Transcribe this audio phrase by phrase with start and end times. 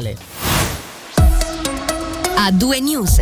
[0.00, 0.16] regionale.
[2.38, 3.20] A due news.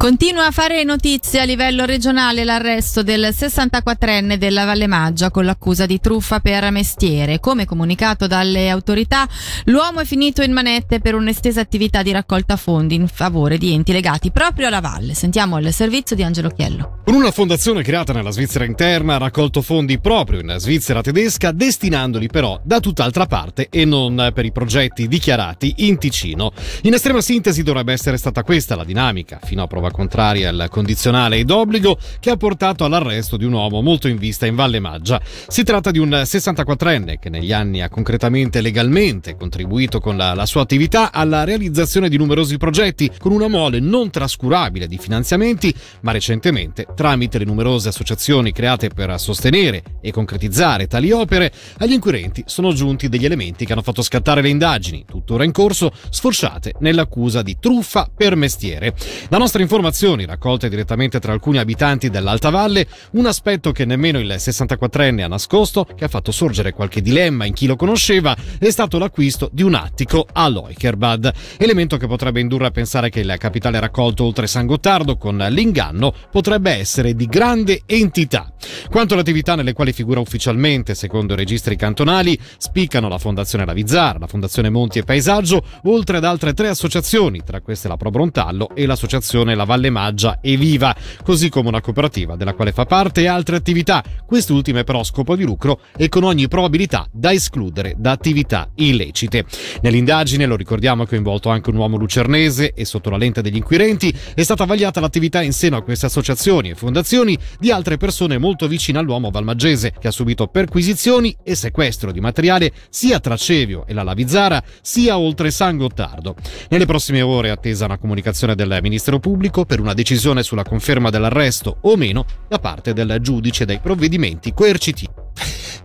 [0.00, 5.84] Continua a fare notizia a livello regionale l'arresto del 64enne della Valle Maggia con l'accusa
[5.84, 7.38] di truffa per mestiere.
[7.38, 9.28] Come comunicato dalle autorità,
[9.64, 13.92] l'uomo è finito in manette per un'estesa attività di raccolta fondi in favore di enti
[13.92, 15.12] legati proprio alla Valle.
[15.12, 17.00] Sentiamo il servizio di Angelo Chiello.
[17.04, 22.28] Con una fondazione creata nella Svizzera interna ha raccolto fondi proprio in Svizzera tedesca, destinandoli
[22.28, 26.52] però da tutt'altra parte e non per i progetti dichiarati in Ticino.
[26.82, 31.36] In estrema sintesi dovrebbe essere stata questa la dinamica, fino a prova contraria al condizionale
[31.36, 35.20] ed obbligo che ha portato all'arresto di un uomo molto in vista in Valle Maggia.
[35.48, 40.34] Si tratta di un 64enne che negli anni ha concretamente e legalmente contribuito con la,
[40.34, 45.74] la sua attività alla realizzazione di numerosi progetti con una mole non trascurabile di finanziamenti,
[46.02, 52.44] ma recentemente, tramite le numerose associazioni create per sostenere e concretizzare tali opere, agli inquirenti
[52.46, 57.42] sono giunti degli elementi che hanno fatto scattare le indagini, tuttora in corso, sfociate nell'accusa
[57.42, 58.94] di truffa per mestiere.
[59.28, 64.28] La nostra informazioni raccolte direttamente tra alcuni abitanti dell'Alta Valle, un aspetto che nemmeno il
[64.28, 68.98] 64enne ha nascosto, che ha fatto sorgere qualche dilemma in chi lo conosceva, è stato
[68.98, 73.80] l'acquisto di un attico a Loikerbad, elemento che potrebbe indurre a pensare che il capitale
[73.80, 78.52] raccolto oltre San Gottardo con l'inganno potrebbe essere di grande entità.
[78.90, 83.72] Quanto alle attività nelle quali figura ufficialmente, secondo i registri cantonali, spiccano la Fondazione La
[83.72, 88.10] Vizzara, la Fondazione Monti e Paesaggio, oltre ad altre tre associazioni, tra queste la Pro
[88.10, 92.86] Brontallo e l'associazione La Valle Maggia e Viva, così come una cooperativa della quale fa
[92.86, 97.30] parte e altre attività, quest'ultime però a scopo di lucro e con ogni probabilità da
[97.30, 99.44] escludere da attività illecite.
[99.82, 104.16] Nell'indagine, lo ricordiamo, è coinvolto anche un uomo lucernese e sotto la lente degli inquirenti
[104.34, 108.66] è stata vagliata l'attività in seno a queste associazioni e fondazioni di altre persone molto
[108.66, 113.92] vicine all'uomo valmaggese che ha subito perquisizioni e sequestro di materiale sia tra Cevio e
[113.92, 116.34] la Lavizzara sia oltre San Gottardo.
[116.70, 121.10] Nelle prossime ore è attesa una comunicazione del Ministero Pubblico per una decisione sulla conferma
[121.10, 125.19] dell'arresto o meno da parte del giudice dei provvedimenti coercitivi.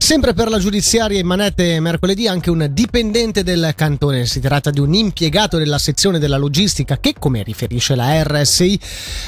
[0.05, 4.27] Sempre per la giudiziaria in manette mercoledì anche un dipendente del cantone.
[4.27, 8.79] Si tratta di un impiegato della sezione della logistica che, come riferisce la RSI,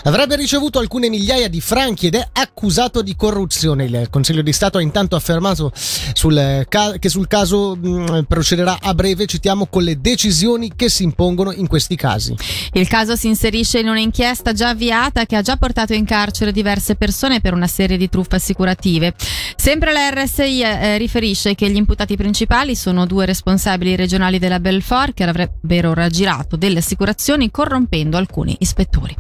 [0.04, 3.86] avrebbe ricevuto alcune migliaia di franchi ed è accusato di corruzione.
[3.86, 8.94] Il Consiglio di Stato ha intanto affermato sul ca- che sul caso mh, procederà a
[8.94, 12.36] breve, citiamo, con le decisioni che si impongono in questi casi.
[12.74, 16.94] Il caso si inserisce in un'inchiesta già avviata che ha già portato in carcere diverse
[16.94, 19.16] persone per una serie di truffe assicurative.
[19.56, 25.14] Sempre la RSI eh, riferisce che gli imputati principali sono due responsabili regionali della Belfort
[25.14, 29.16] che avrebbero raggirato delle assicurazioni corrompendo alcuni ispettori.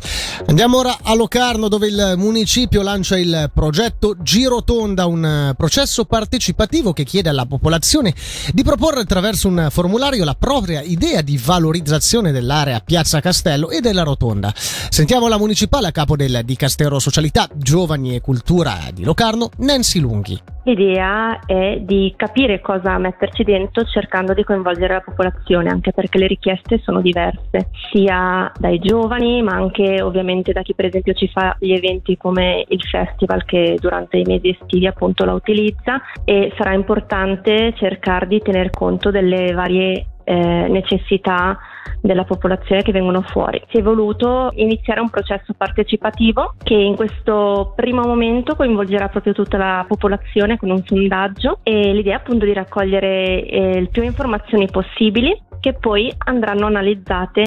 [0.47, 7.03] Andiamo ora a Locarno dove il municipio lancia il progetto Girotonda, un processo partecipativo che
[7.03, 8.13] chiede alla popolazione
[8.53, 14.03] di proporre attraverso un formulario la propria idea di valorizzazione dell'area Piazza Castello e della
[14.03, 14.53] Rotonda.
[14.55, 20.55] Sentiamo la municipale a capo del Dicastero Socialità, Giovani e Cultura di Locarno, Nancy Lunghi.
[20.67, 26.27] L'idea è di capire cosa metterci dentro cercando di coinvolgere la popolazione, anche perché le
[26.27, 31.55] richieste sono diverse, sia dai giovani ma anche ovviamente da chi per esempio ci fa
[31.57, 36.01] gli eventi come il festival che durante i mesi estivi appunto la utilizza.
[36.25, 41.57] E sarà importante cercare di tener conto delle varie eh, necessità
[42.01, 43.63] della popolazione che vengono fuori.
[43.69, 49.57] Si è voluto iniziare un processo partecipativo che in questo primo momento coinvolgerà proprio tutta
[49.57, 54.67] la popolazione con un sondaggio e l'idea è appunto di raccogliere eh, il più informazioni
[54.69, 57.45] possibili che poi andranno analizzate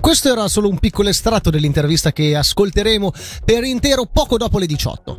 [0.00, 3.10] questo era solo un piccolo estratto dell'intervista che ascolteremo
[3.44, 5.18] per intero poco dopo le 18.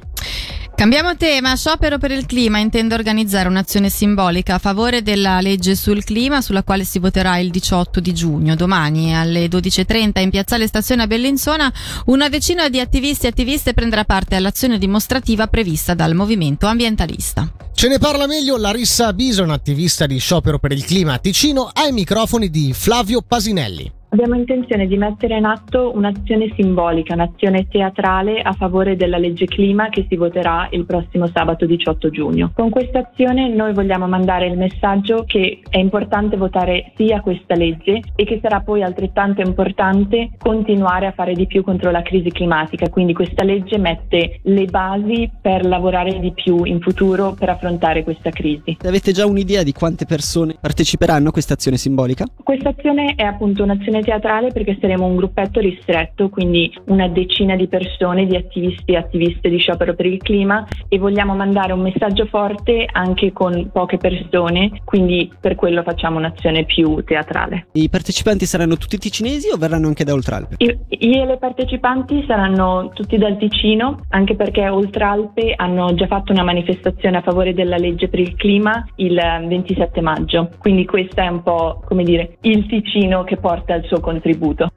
[0.75, 6.03] Cambiamo tema, sciopero per il clima intende organizzare un'azione simbolica a favore della legge sul
[6.03, 8.55] clima sulla quale si voterà il 18 di giugno.
[8.55, 11.71] Domani alle 12.30 in piazzale Stazione a Bellinzona
[12.07, 17.49] una decina di attivisti e attiviste prenderà parte all'azione dimostrativa prevista dal movimento ambientalista.
[17.73, 21.93] Ce ne parla meglio Larissa Bison, attivista di sciopero per il clima a Ticino, ai
[21.93, 23.94] microfoni di Flavio Pasinelli.
[24.15, 29.89] Abbiamo intenzione di mettere in atto un'azione simbolica, un'azione teatrale a favore della legge clima
[29.89, 32.51] che si voterà il prossimo sabato 18 giugno.
[32.55, 37.55] Con questa azione noi vogliamo mandare il messaggio che è importante votare sì a questa
[37.55, 42.29] legge e che sarà poi altrettanto importante continuare a fare di più contro la crisi
[42.29, 42.87] climatica.
[42.87, 48.29] Quindi questa legge mette le basi per lavorare di più in futuro per affrontare questa
[48.29, 48.77] crisi.
[48.81, 52.23] Avete già un'idea di quante persone parteciperanno a questa azione simbolica?
[52.41, 57.67] Questa azione è appunto un'azione teatrale perché saremo un gruppetto ristretto, quindi una decina di
[57.67, 62.25] persone, di attivisti e attiviste di sciopero per il clima e vogliamo mandare un messaggio
[62.27, 67.67] forte anche con poche persone, quindi per quello facciamo un'azione più teatrale.
[67.73, 70.55] I partecipanti saranno tutti ticinesi o verranno anche da Oltralpe?
[70.59, 76.43] Io e le partecipanti saranno tutti dal Ticino, anche perché Oltralpe hanno già fatto una
[76.43, 81.41] manifestazione a favore della legge per il clima il 27 maggio, quindi questo è un
[81.41, 84.71] po' come dire il Ticino che porta il suo contributo.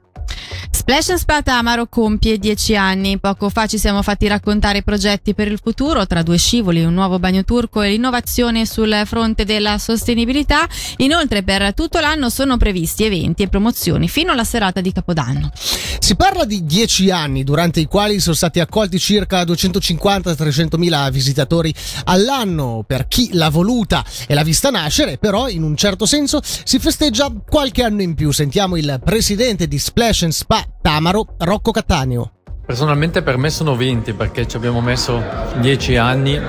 [0.89, 3.19] Splash Spa Tamaro compie 10 anni.
[3.19, 7.19] Poco fa ci siamo fatti raccontare progetti per il futuro tra due scivoli, un nuovo
[7.19, 10.67] bagno turco e l'innovazione sul fronte della sostenibilità.
[10.97, 15.51] Inoltre per tutto l'anno sono previsti eventi e promozioni fino alla serata di Capodanno.
[15.53, 21.71] Si parla di 10 anni durante i quali sono stati accolti circa 250-300 mila visitatori
[22.05, 26.79] all'anno per chi l'ha voluta e l'ha vista nascere, però in un certo senso si
[26.79, 28.31] festeggia qualche anno in più.
[28.31, 32.31] Sentiamo il presidente di Splash Spa Tamaro, Rocco Cattaneo.
[32.65, 35.21] Personalmente per me sono 20 perché ci abbiamo messo
[35.59, 36.39] 10 anni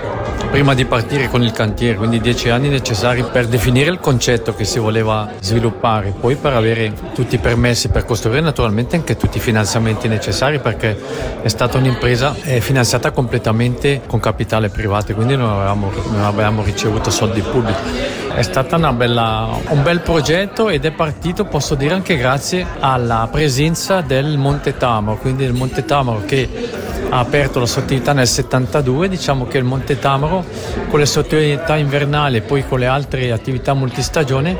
[0.50, 4.64] prima di partire con il cantiere, quindi 10 anni necessari per definire il concetto che
[4.64, 9.40] si voleva sviluppare, poi per avere tutti i permessi per costruire naturalmente anche tutti i
[9.40, 10.98] finanziamenti necessari perché
[11.40, 17.40] è stata un'impresa finanziata completamente con capitale privato, quindi non avevamo, non avevamo ricevuto soldi
[17.42, 17.78] pubblici.
[18.34, 24.36] È stato un bel progetto ed è partito, posso dire, anche grazie alla presenza del
[24.36, 26.48] Monte Tamaro, quindi il Monte Tamaro che
[27.10, 30.44] ha aperto la sua attività nel 72, diciamo che il Monte Tamaro
[30.88, 34.56] con le sue attività invernali e poi con le altre attività multistagione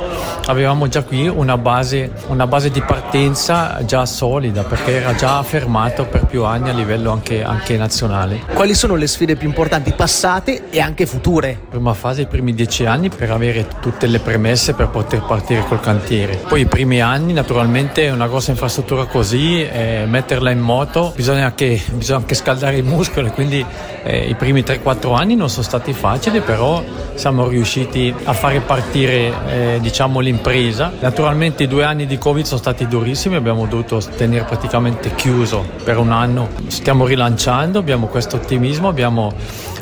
[0.46, 6.06] avevamo già qui una base, una base di partenza già solida perché era già affermato
[6.06, 8.42] per più anni a livello anche, anche nazionale.
[8.52, 11.58] Quali sono le sfide più importanti passate e anche future?
[11.70, 15.80] Prima fase, i primi dieci anni per avere tutte le premesse per poter partire col
[15.80, 16.36] cantiere.
[16.48, 21.80] Poi i primi anni naturalmente una grossa infrastruttura così, eh, metterla in moto bisogna che,
[21.92, 23.64] bisogna anche scaldare i muscoli, quindi
[24.02, 26.82] eh, i primi 3-4 anni non sono stati facili, però
[27.14, 30.90] siamo riusciti a fare partire eh, diciamo, l'impresa.
[30.98, 35.98] Naturalmente i due anni di Covid sono stati durissimi, abbiamo dovuto tenere praticamente chiuso per
[35.98, 36.48] un anno.
[36.68, 39.32] Stiamo rilanciando, abbiamo questo ottimismo, abbiamo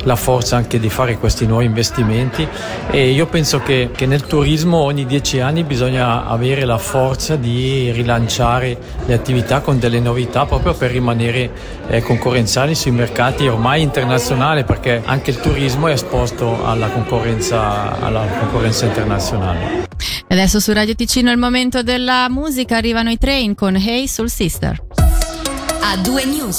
[0.02, 2.46] la forza anche di fare questi nuovi investimenti
[2.90, 7.90] e io penso che, che nel turismo ogni dieci anni bisogna avere la forza di
[7.90, 11.50] rilanciare le attività con delle novità proprio per rimanere
[11.88, 18.24] eh, concorrenziali sui mercati ormai internazionali perché anche il turismo è esposto alla concorrenza, alla
[18.24, 19.86] concorrenza internazionale.
[20.28, 24.30] Adesso su Radio Ticino è il momento della musica, arrivano i train con Hey Soul
[24.30, 24.82] Sister.
[25.82, 26.56] A due news.